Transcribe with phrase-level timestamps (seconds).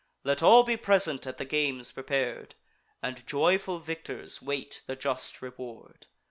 [0.23, 2.55] Let all be present at the games prepar'd,
[3.03, 6.07] And joyful victors wait the just reward.